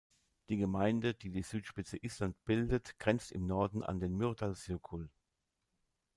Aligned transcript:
Die 0.49 0.57
Gemeinde, 0.57 1.13
die 1.13 1.29
die 1.29 1.43
Südspitze 1.43 1.95
Islands 1.97 2.39
bildet, 2.43 2.97
grenzt 2.97 3.31
im 3.31 3.45
Norden 3.45 3.83
an 3.83 3.99
den 3.99 4.17
Mýrdalsjökull. 4.17 5.09